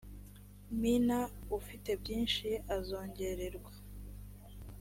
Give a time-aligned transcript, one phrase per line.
[0.81, 1.19] mina
[1.57, 3.71] ufite byinshi azongererwa